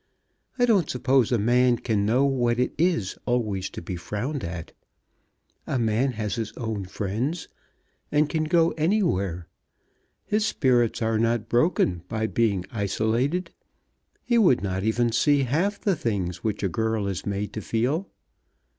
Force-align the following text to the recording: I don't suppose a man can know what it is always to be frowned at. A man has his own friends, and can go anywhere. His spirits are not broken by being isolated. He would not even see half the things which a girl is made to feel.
I 0.57 0.65
don't 0.65 0.89
suppose 0.89 1.31
a 1.31 1.37
man 1.37 1.77
can 1.77 2.07
know 2.07 2.25
what 2.25 2.57
it 2.57 2.73
is 2.75 3.19
always 3.27 3.69
to 3.69 3.83
be 3.83 3.95
frowned 3.97 4.43
at. 4.43 4.71
A 5.67 5.77
man 5.77 6.13
has 6.13 6.33
his 6.37 6.51
own 6.53 6.85
friends, 6.85 7.47
and 8.11 8.27
can 8.27 8.45
go 8.45 8.71
anywhere. 8.71 9.47
His 10.25 10.43
spirits 10.43 11.03
are 11.03 11.19
not 11.19 11.49
broken 11.49 12.01
by 12.09 12.25
being 12.25 12.65
isolated. 12.71 13.51
He 14.23 14.39
would 14.39 14.63
not 14.63 14.83
even 14.83 15.11
see 15.11 15.43
half 15.43 15.79
the 15.79 15.95
things 15.95 16.43
which 16.43 16.63
a 16.63 16.67
girl 16.67 17.05
is 17.07 17.27
made 17.27 17.53
to 17.53 17.61
feel. 17.61 18.09